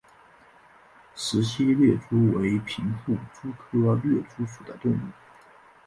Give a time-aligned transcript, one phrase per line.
[1.15, 4.97] 石隙掠蛛为平腹蛛科掠蛛属的动物。